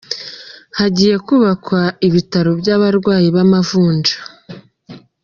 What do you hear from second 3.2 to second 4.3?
b’amavunja